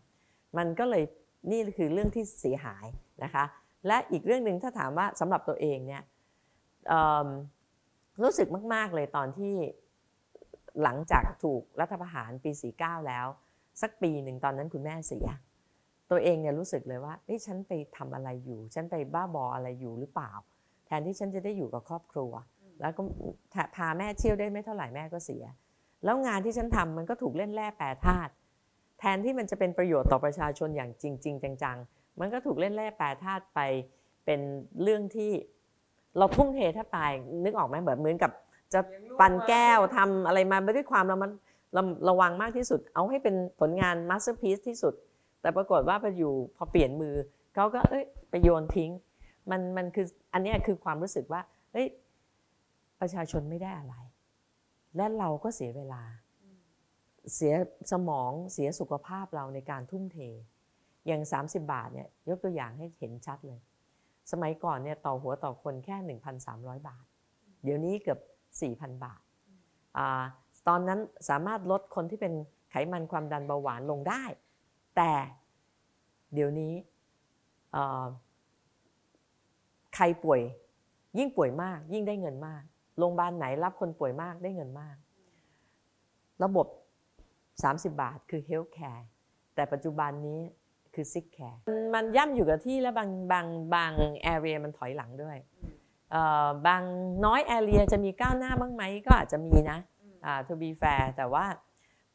[0.58, 1.04] มันก็เลย
[1.52, 2.86] นี่คือเรื่องที่เสียหาย
[3.24, 3.44] นะคะ
[3.88, 6.04] และอีกเรื่องหนึ่งถ้าถามว่าสำหรับตัวเองเนี่ย
[6.88, 7.28] เอิ่ม
[8.22, 9.54] รู้สึกมาก ๆ เลยตอนที่
[10.84, 13.28] หลังจากถูกรัฐประหารปี 49 แล้ว
[13.82, 15.28] สักปีหนึ่งตอนนั้นคุณแม่เสีย
[16.12, 20.32] ตัวเองเนี่ยรู้สึกเลยว่าเฮ้ยฉันไปทำอะไรอยู่ ฉันไปบ้าบออะไรอยู่หรือเปล่า
[20.86, 22.32] แทนที่ฉันจะได้อยู่กับครอบครัว
[22.82, 23.02] แล้วก็
[23.76, 25.44] พาแม่เที่ยวได้ไม่เท่าไหร่แม่ก็เสีย
[26.04, 28.32] แล้วงานที่ฉันทำมันก็ถูกเล่นแร่แปรธาตุ
[29.00, 33.60] แทนที่มันจะเป็นประโยชน์ต่อประชาชนอย่างจริงๆจังๆ มันก็ถูกเล่นแร่แปรธาตุไป
[34.26, 34.40] เป็น
[34.84, 35.32] เรื่องที่
[36.18, 37.12] เราทุ่มเทแทบตาย
[37.44, 38.32] นึกออกไหมแบบเหมือนกับ
[38.74, 38.80] จะ
[39.20, 41.30] ปั้นแก้วทำอะไรมาด้วยความระมัด
[41.78, 44.94] ระระวังมากที่สุด เอาให้เป็นผลงาน masterpiece ที่สุด
[45.42, 47.16] แต่ปรากฏว่าพออยู่พอเปลี่ยนมือ
[47.56, 48.92] เขาก็เอ้ยไปโยนทิ้ง
[49.52, 51.88] มันมันคืออันนี้คือความรู้สึกว่าเฮ้ย
[53.02, 53.96] ประชาชนไม่ได้อะไร
[54.96, 56.04] และเราก็เสียเวลา
[57.36, 57.54] เสีย
[57.92, 60.18] สมองเสียสุขภาพเราในการทุ่มเท
[61.08, 63.60] อย่าง 30 บาทเนี่ยยกตัวอย่างให้เห็นชัดเลย
[64.32, 67.06] สมัยก่อนเนี่ยต่อหัวต่อคนแค่ 1,300 บาท
[67.64, 68.20] เดี๋ยวนี้เกือบ
[68.62, 69.22] 4,000 บาท
[69.98, 70.24] อ่า
[70.68, 71.00] ตอนนั้น
[71.30, 72.34] สามารถลดคนที่เป็น
[72.70, 74.24] ไขมันความดันเบาหวานลงได้
[74.96, 75.12] แต่
[76.34, 76.74] เดี๋ยวนี้
[79.96, 80.42] ใครป่วย
[81.18, 82.64] ยิ่งป่วยมาก ยิ่งได้เงินมาก
[82.98, 84.96] โรงพยาบาลไหนรับคนป่วยมากได้เงินมาก
[86.44, 86.68] ระบบ
[87.64, 89.04] 30 บาทคือ health care
[89.56, 90.42] แต่ปัจจุบันนี้
[90.94, 91.58] คือ sick care
[91.94, 93.92] มันย่ำอยู่กับที่แล้วบางบางบาง
[94.34, 95.38] area มันถอยหลังด้วย
[96.68, 96.84] บาง
[97.26, 99.78] น้อย area จะมีก้าวหน้าบ้างไหมก็อาจจะมีนะ
[100.48, 101.46] to be fair แต่ว่า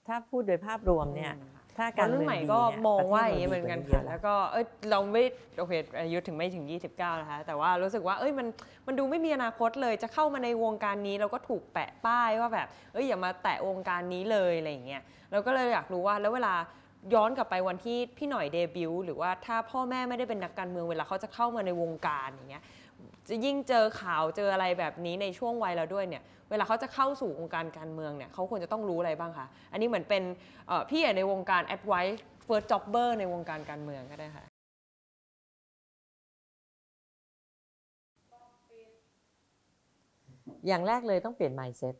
[0.06, 1.34] ถ้าพูดโดยภาพรวมเนี่ย
[1.78, 5.22] ถ้าคการนรุ่เมืนองใหม่ดีก็เนี่ยมองว่าปอระย่างเทนี้ศเหมือนกันดีค่ะว่าแล้วก็เอ้ยเราไม่
[5.58, 8.46] โอเคอายุถึงไม่ถึง 29 นะคะ แต่ว่ารู้สึกว่าเอ้ยมัน
[8.86, 16.54] มันดูไม่มีอนาคตเลยจะเข้ามาในวงการนี้เราก็ถูกแปะป้ายว่าแบบเอ้ยอย่ามาแตะวงการนี้เลยอะไรอย่างเงี้ยเราก็เลยอยากรู้ว่าแล้วเวลา
[17.14, 22.62] ย้อนกลับไปวันที่พี่หน่อยเดบิวต์หรือว่าถ้าพ่อแม่ไม่ได้เป็นนักการเมืองเวลาเขาจะเข้ามาในวงการอย่างเงี้ย
[23.28, 30.22] จะยิ่งเจอข่าวเจออะไรแบบนี้ในช่วงวัยเราด้วยเนี่ยเวลาเขาจะเข้าสู่วงการการเมืองเนี่ยเขาควรจะต้องรู้อะไรบ้างคะอันนี้เหมือนเป็น
[30.90, 34.44] พี่ใหญ่ในวงการ advice first jobber ในวงการการเมืองก็ได้ค่ะ
[40.66, 41.94] อย่างแรกเลยต้องเปลี่ยน mindset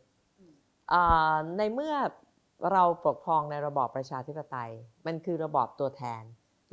[1.59, 1.95] ในเมื่อ
[2.73, 4.73] เราปกครองในระบอบประชาธิปไตย
[5.07, 6.23] มันคือระบอบตัวแทน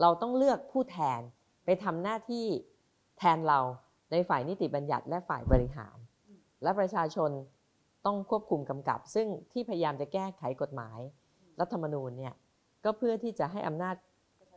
[0.02, 1.22] เราต้องเลือกผู้แทน
[1.66, 2.48] ไปทำหน้าที่
[3.18, 3.60] แทนเรา
[4.12, 5.98] ในฝ่ายนิติบัญญัติและฝ่ายบริหาร
[6.64, 7.32] และประชาชน
[8.06, 11.00] ต้องควบคุมกำกับ ซึ่งที่พยายามจะแก้ไขกฎหมาย
[11.60, 12.34] รัฐธรรมนูญเนี่ย
[12.84, 13.96] ก็เพื่อที่จะให้อำนาจ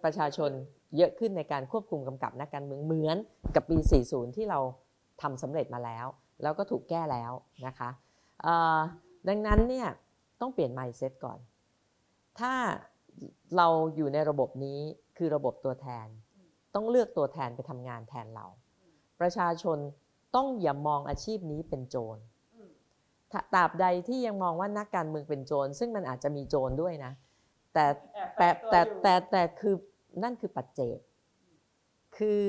[0.04, 0.50] ประชาชน
[0.96, 3.16] เยอะขึ้นในการควบคุมกำกับนักการเมืองเหมือน
[3.54, 4.60] กับปี 40 ที่เรา
[5.22, 6.06] ทำสำเร็จมาแล้ว
[6.42, 7.32] แล้วก็ถูกแก้แล้ว
[7.66, 7.90] นะคะ
[9.28, 9.88] ดังนั้นเนี่ย
[10.40, 11.38] ต้องเปลี่ยน mindset ก่อน
[12.38, 12.52] ถ้า
[13.56, 14.80] เราอยู่ในระบบนี้
[15.16, 16.06] คือระบบตัวแทน
[16.74, 18.46] ต้องเลือกตัวแทนไปทำงานแทนเรา
[19.20, 19.78] ประชาชน
[20.34, 22.18] ต้องอย่ามองอาชีพนี้เป็นโจร
[23.54, 27.12] ตราบใดที่ยังมองว่านักการเมืองเป็นโจรซึ่งมันอาจจะมีโจรด้วยนะ
[27.72, 27.86] แต่
[28.38, 29.74] แต่แต่แต่แต่คือ
[30.22, 30.98] นั่นคือปัจเจก
[32.16, 32.40] คือ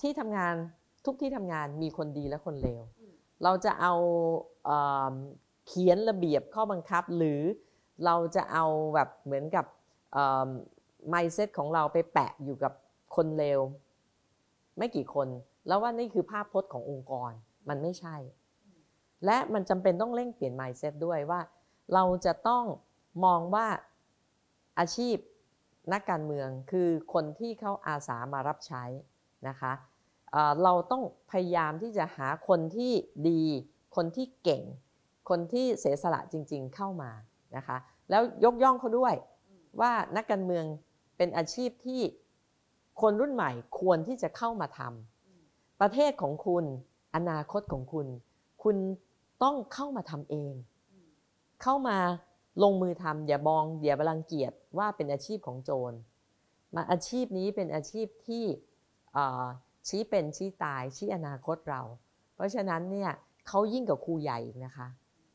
[0.00, 0.54] ที่ทำงาน
[1.04, 2.82] ทุกที่ทำงานมีคนดีและคนเลว
[3.44, 3.94] เราจะเอา
[4.64, 4.78] เอ่
[5.12, 5.14] อ
[5.66, 7.40] เขียนระเบียบข้อบังคับ หรือ
[8.04, 9.66] เราจะเอาแบบเหมือนกับ
[10.12, 10.48] เอ่อ
[11.12, 12.72] mindset ของเราไปแปะอยู่กับ
[13.16, 13.60] คนเลว
[14.78, 15.28] ไม่กี่คน
[15.68, 17.32] แล้วว่านี่คือภาพพจน์ขององค์กร
[17.68, 18.16] มันไม่ใช่
[19.24, 21.40] และมันจำเป็นต้องเร่งเปลี่ยน mindset ด้วยว่า
[21.94, 22.64] เราจะต้อง
[23.24, 23.66] มองว่า
[24.78, 25.16] อาชีพ
[25.92, 28.84] นักการเมืองคือคนที่เขาอาสามารับใช้
[29.48, 29.72] นะคะ
[30.32, 32.92] เอ่อเราต้องพยายามที่จะหาคนที่
[33.28, 33.42] ดี
[33.96, 34.62] คนที่เก่ง
[35.28, 37.10] คนที่เสียสละจริง ๆเข้ามา
[37.56, 37.76] นะคะ
[38.10, 39.14] แล้วยกย่องเขาด้วย
[39.80, 40.64] ว่านักการเมือง
[41.16, 42.00] เป็นอาชีพที่
[43.00, 43.50] คนรุ่นใหม่
[43.80, 45.17] ควรที่จะเข้ามาทำ
[45.80, 46.64] ประเทศของคุณ
[47.14, 48.06] อนาคตของคุณ
[48.62, 48.76] คุณ
[49.42, 50.52] ต้องเข้ามาทำเอง
[51.62, 51.98] เข้ามา
[52.62, 55.92] ลงมือทำอย่ามองอย่าบังเกียจว่าเป็นอาชีพของโจร
[56.74, 58.44] มาอาชีพนี้เป็นอาชีพที่
[59.88, 61.82] ชี้เป็นชี้ตายชี้อนาคตเรา
[62.34, 63.10] เพราะฉะนั้นเนี่ย
[63.48, 64.88] เขายิ่งกว่าครูใหญ่อีกนะคะ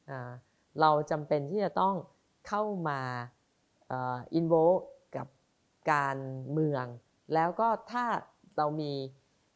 [0.09, 0.31] อ่า
[0.81, 1.95] เราจำเป็นที่จะต้อง
[2.47, 2.99] เข้ามา
[3.93, 4.53] อินโว
[5.15, 5.27] กับ
[5.91, 6.17] การ
[6.51, 6.85] เมือง
[7.33, 8.05] แล้วก็ถ้า
[8.57, 8.93] เรามี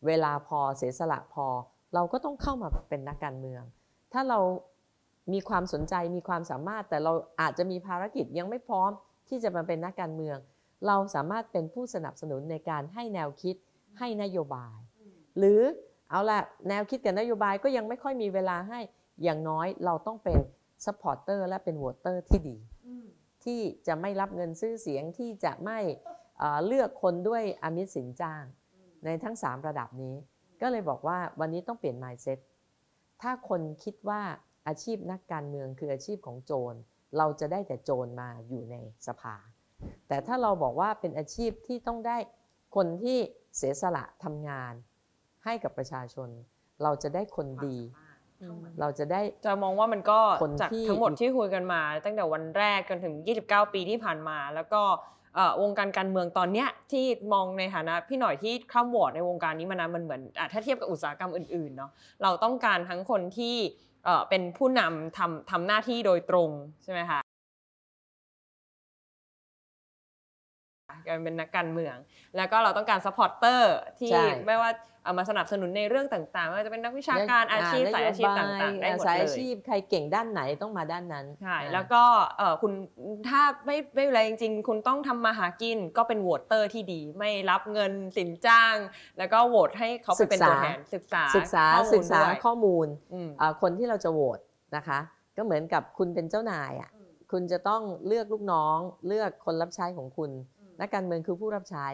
[0.05, 1.47] เวลาพอเสียสละพอ
[1.93, 3.63] เราก็ต้องเข้ามาเป็นนักการเมือง
[4.13, 4.39] ถ้าเรา
[5.33, 8.91] มีความสนใจมีความสามารถ แต่เราอาจจะมีภารกิจยังไม่พร้อม
[9.27, 10.37] ที่จะมาเป็นนักการเมือง
[10.87, 13.55] เราสามารถเป็นผู้สนับสนุนในการให้แนวคิด
[13.99, 14.77] ให้นโยบาย
[15.37, 15.61] หรือ
[16.09, 18.79] เอาละแนวคิดกับนโยบายก็ยังไม่ค่อยมีเวลาให้
[19.23, 20.37] อย่างน้อยเราต้องเป็น
[20.85, 22.57] supporter และเป็น voter ที่ดี
[23.43, 25.79] ที่จะไม่รับเงินซื้อเสียงที่จะไม่
[26.65, 28.43] เลือกคนด้วยอามิสสินจ้าง
[29.05, 30.15] ในทั้ง 3 ระดับนี้
[30.61, 32.39] ก็เลยบอกว่าวันนี้ต้องเปลี่ยน mindset
[33.21, 34.21] ถ้าคนคิดว่า
[34.67, 36.75] อาชีพนักการเมืองคืออาชีพของโจร
[37.17, 38.75] เราจะได้แต่โจรมาอยู่ใน
[39.07, 39.35] สภา
[40.07, 42.17] แต่ถ้าเราบอกว่าเป็นอาชีพที่ต้องได้
[42.75, 43.17] คนที่
[43.57, 44.73] เสียสละทำงาน
[45.45, 46.29] ให้กับประชาชน
[46.83, 47.77] เราจะได้คนดี
[48.79, 55.16] เราจะได้จะมองว่ามันก็คนจากที่ทั้งหมดที่คุยกันมา ตั้งแต่วันแรกจนถึง 29 ปีที่ผ่านมา แล้วก็เอ่อ
[55.61, 61.91] วงการการเมืองตอนเนี้ยที่มองในฐานะพี่หน่อยที่ข้ามวอร์ดในวงการนี้มานานมันเหมือนอะถ้าเทียบกับอุตสาหกรรมอื่นๆเนาะ
[62.23, 63.55] เราต้องการทั้งคนที่
[64.05, 66.49] เอ่อเป็นผู้นำทำทำหน้าที่โดยตรง
[66.83, 67.19] ใช่ไหมคะ
[71.07, 71.95] การเป็นนักการเมือง
[72.37, 74.71] แล้วก็เราต้องการ supporter ที่ใช่ไม่ว่า
[75.07, 82.03] เอามาสนับสนุนในเรื่องต่างๆไม่ว่าจะเป็นนักวิชาการอาชีพสายอาชีพต่างๆได้หมดสายเลอาชียพใครเก่งด้านไหนต้องมาด้านนั้นใช่อ่าแล้วก็
[82.37, 82.71] เออคุณ
[83.27, 88.75] ถ้าไม่ไม่เป็นไรจริงๆ คุณต้องทำมาหากินก็เป็น voter ที่ดี ไม่รับเงินสินจ้าง
[89.17, 94.39] แล้วก็โหวตให้เขาไปเป็นตัวแทนศึกษาศึกษาข้อมูลศึกษาด้วยข้อมูลอืมอ่าคนที่เราจะโหวต
[94.75, 94.99] นะคะ
[95.37, 96.89] ก็เหมือนกับคุณเป็นเจ้านายอะ
[97.31, 100.31] คุณจะต้องเลือกลูกน้องเลือกคนรับใช้ของคุณ
[100.79, 101.85] นักการเมืองคือผู้รับใช้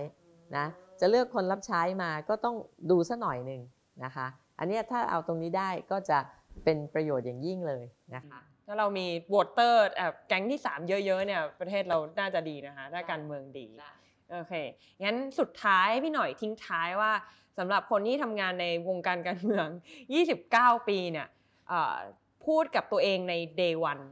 [0.57, 0.65] นะ
[1.05, 2.55] จะเลือกคนรับใช้มาก็ต้อง
[2.91, 3.61] ดูสัหน่อยหนึ่ง
[4.03, 4.27] นะคะ
[4.59, 6.17] อันเนี้ยถ้าเอาตรงนี้ได้ก็จะ
[6.63, 7.83] เป็นประโยชน์อย่างยิ่งเลย
[8.15, 13.65] นะคะถ้าเรามีโหวตเตอร์แบบแก๊งที่ 3 เยอะๆเนี่ยประเทศเราน่าจะดีนะคะถ้าการเมืองดี
[14.31, 14.53] โอเค
[15.03, 17.11] งั้นสุดท้ายพี่หน่อยทิ้งท้ายว่า
[17.57, 19.67] สำหรับคนที่ทำงานในวงการการเมือง
[20.27, 21.27] 29 ปีเนี่ย
[21.69, 21.97] เอ่อ
[22.45, 24.03] พูดกับตัวเองใน day one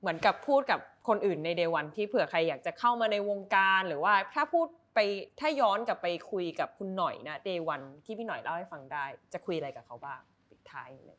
[0.00, 4.66] เหมือนกับพูดกับคนอื่นใน day one ที่เผื่อใครอยากจะเข้ามาในวงการ หรือว่าถ้าพูด
[4.98, 11.18] ไปถ้าย้อนกลับไปคุยกับคุณหน่อยนะ day one ที่พี่หน่อยเล่าให้ฟังได้ จะคุยอะไรกับเขาบ้างปิดท้ายเลย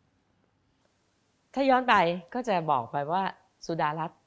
[1.53, 1.95] ถ้าย้อนไป
[2.33, 3.23] ก็จะบอกไปว่า
[3.65, 4.19] สุดารัตน์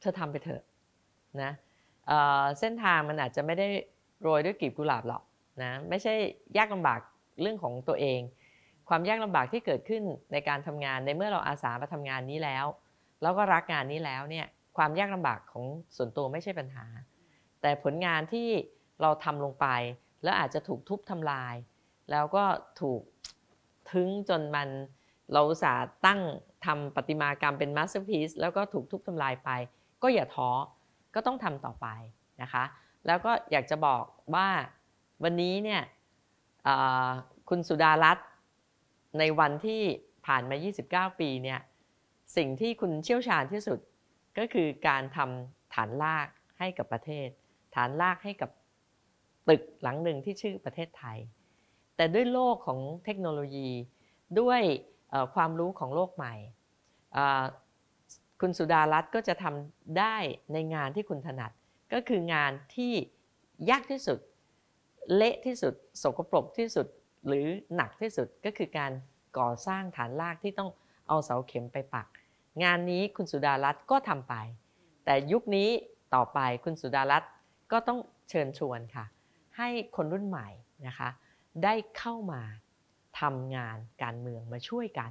[0.00, 0.62] เธอทำไปเถอะ
[1.42, 1.52] นะ
[2.08, 3.66] เเส้นทางมันอาจจะไม่ได้
[4.22, 5.22] โรยด้วยกลีบกุหลาบหรอก
[5.62, 6.14] นะไม่ใช่
[6.56, 7.00] ยากลำบาก
[7.40, 8.20] เรื่องของตัวเอง
[8.88, 12.66] ความยากลำบากที่เกิดขึ้นในการทำงานในเมื่อเราอาสามาทำงานนี้แล้ว
[13.22, 15.64] แล้วก็รักงานนี้แล้วเนี่ยความยากลำบากของ
[15.96, 16.86] ส่วนตัวไม่ใช่ปัญหา
[17.62, 18.48] แต่ผลงานที่
[19.02, 19.66] เราทำลงไป
[20.22, 21.54] แล้วอาจจะถูกทุบทำลาย
[22.10, 22.44] แล้วก็
[22.80, 23.00] ถูก
[23.90, 24.68] ทึ้งจนมัน
[25.32, 25.74] เราอุตส่าห์
[26.06, 26.20] ตั้ง
[26.66, 29.50] ทำประติมากรรมเป็น masterpiece แล้วก็ถูกทุบทำลายไป
[30.02, 30.50] ก็อย่าท้อ
[31.14, 31.86] ก็ต้องทำต่อไป
[32.42, 32.64] นะคะ
[33.06, 34.48] แล้วก็อยากจะบอกว่า
[35.22, 35.82] วันนี้เนี่ย
[37.48, 38.26] คุณสุดารัตน์
[39.18, 39.82] ในวันที่
[40.26, 41.60] ผ่านมา 29 ปีเนี่ย
[42.36, 43.78] สิ่งที่คุณเชี่ยวชาญที่สุด
[44.38, 47.28] ก็คือการทำฐานรากให้กับประเทศ
[47.74, 48.50] ฐานรากให้กับ
[49.48, 51.18] ตึกหลังหนึ่งที่ชื่อประเทศไทย
[51.96, 53.70] แต่ด้วยโลกของเทคโนโลยี
[54.40, 54.60] ด้วย
[55.34, 56.34] ความรู้ของโลกใหม่
[58.40, 60.16] คุณสุดารัตน์ก็จะทำได้
[60.52, 61.52] ในงานที่คุณถนัด
[61.92, 62.92] ก็คืองานที่
[63.70, 64.18] ยากที่สุด
[65.16, 66.86] เละที่สุด สกปรกที่สุด
[67.26, 68.92] หรือหนักที่สุดก็คือการ
[69.38, 70.70] ก่อสร้างฐานรากที่ต้อง
[71.08, 72.06] เอาเสาเข็มไปปัก
[72.62, 74.34] งานนี้คุณสุดารัตน์ก็ทำไป
[75.04, 75.68] แต่ยุคนี้
[76.14, 77.30] ต่อไปคุณสุดารัตน์
[77.72, 77.98] ก็ต้อง
[78.28, 79.04] เชิญชวนค่ะ
[79.60, 80.48] ให้คนรุ่นใหม่
[80.86, 81.08] นะคะ
[81.64, 82.42] ได้เข้ามา
[83.20, 85.10] ทำงานการเมืองมาช่วยกัน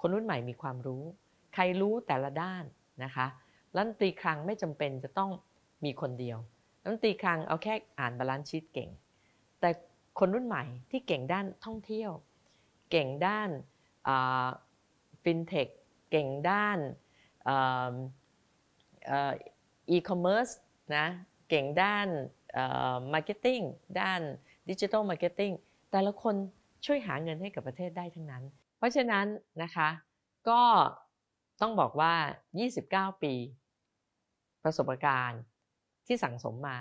[0.00, 1.02] คนรุ่นใหม่มีความรู้
[1.54, 2.64] ใครรู้แต่ละด้าน
[3.04, 3.26] นะคะ
[3.74, 5.30] รัฐมนตรีคลังไม่จำเป็นจะต้อง
[5.84, 6.38] มีคนเดียว
[6.82, 8.90] รัฐมนตรีคลังเอาแค่อ่าน balance sheet เก่ง
[9.60, 9.70] แต่
[10.18, 12.10] คนรุ่นใหม่ที่เก่งด้านท่องเที่ยว
[12.90, 13.50] เก่งด้าน
[15.22, 15.68] ฟินเทค
[16.10, 16.78] เก่งด้าน
[19.90, 20.48] อีคอมเมิร์ซ
[20.96, 21.06] นะ
[21.48, 22.06] เก่งด้าน
[23.12, 23.60] marketing
[24.00, 24.20] ด้าน
[24.70, 25.52] digital marketing
[25.92, 26.34] แต่ละคน
[26.86, 28.44] ช่วยหาเงินให้กับประเทศได้ทั้งนั้น
[28.78, 29.26] เพราะฉะนั้น
[29.62, 29.88] นะคะ
[30.48, 30.62] ก็
[31.60, 32.14] ต้องบอกว่า
[32.64, 33.34] 29 ปี
[34.64, 35.40] ประสบการณ์
[36.06, 36.78] ที่สั่งสมมา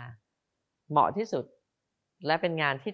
[0.89, 1.45] เหมาะที่สุด
[2.25, 2.93] และเป็นงานที่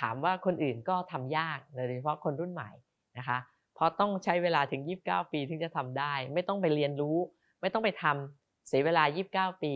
[0.00, 2.70] ถามว่าคนอื่นก็ทำยากโดยเฉพาะคนรุ่นใหม่
[3.18, 3.38] นะคะ
[3.74, 7.16] เพราะต้องใช้เวลาถึง 29 ปีถึงจะทำได้ ไม่ต้องไปเรียนรู้
[7.60, 9.04] ไม่ต้องไปทำเสียเวลา
[9.52, 9.72] 29 ปี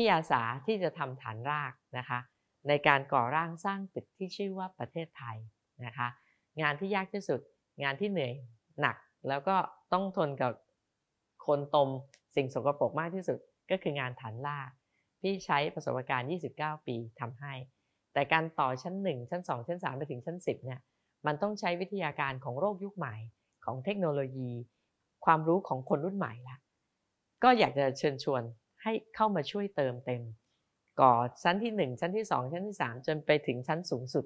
[0.00, 2.18] พี่อาสาที่จะทำฐานรากนะคะ
[2.68, 5.36] ในการก่อร่างสร้างตึกที่ชื่อว่าประเทศไทย
[5.86, 6.08] นะคะ
[6.60, 7.40] งานที่ยากที่สุด
[7.82, 8.34] งานที่เหนื่อย
[8.80, 8.96] หนัก
[9.28, 9.56] แล้วก็
[9.92, 10.52] ต้องทนกับ
[11.46, 11.88] คนตม
[12.36, 13.38] สิ่งสกปรกมากที่สุด
[13.70, 14.70] ก็คืองานฐานราก
[15.20, 17.52] พี่ใช้ประสบการณ์ 29 ปีทำให้
[18.12, 20.80] แต่การต่อชั้น 1 ชั้น 2 ชั้น 3 ไปถึงชั้น 10เนี่ย
[21.26, 23.14] มันต้องใช้วิทยาการของโลกยุคใหม่
[23.64, 24.50] ของเทคโนโลยี
[25.24, 26.56] ความรู้ของคนรุ่นใหม่ละ
[27.42, 28.44] ก็อยากจะเชิญชวน
[28.82, 30.22] ให้เข้ามาช่วยเติมเต็ม
[31.00, 31.12] ก่อ
[31.42, 34.24] ชั้นที่ 1 ชั้นที่ 2 ชั้นที่ 3 จนไปถึงชั้นสูงสุด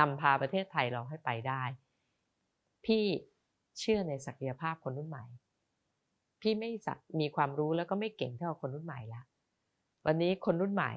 [0.00, 1.62] นำพาประเทศไทยเราให้ไปได้
[2.84, 3.04] พี่
[3.78, 5.24] เชื่อในศักยภาพคนรุ่นใหม่
[6.40, 6.70] พี่ไม่
[7.20, 9.22] มีความรู้แล้วก็ไม่เก่งเท่าคนรุ่นใหม่ละ
[10.06, 10.92] วันนี้คนรุ่นใหม่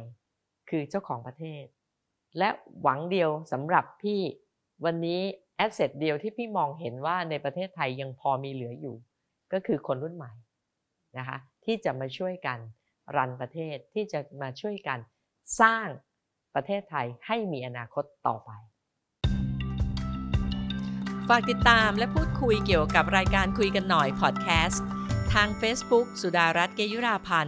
[0.69, 1.63] คือเจ้าของประเทศ
[2.37, 2.49] และ
[2.81, 4.19] หวังเดียวสำหรับพี่
[4.85, 5.21] วันนี้
[5.55, 8.95] แอสเซทเดียวที่พี่มองเห็นว่าในประเทศไทยยังพอมีเหลืออยู่
[9.53, 10.31] ก็คือคนรุ่นใหม่
[11.17, 12.59] นะคะที่จะมาช่วยกัน
[13.15, 14.99] รันประเทศที่จะมาช่วยกัน
[15.61, 15.87] สร้าง
[16.55, 18.51] ประเทศไทยให้มีอนาคตต่อไป
[21.27, 24.83] ฝากติดตามและพูดคุยเกี่ยวกับรายการคุยกันหน่อยพอดแคสต์
[25.33, 27.47] ทาง Facebook สุดารัตน์เกยุราพันธ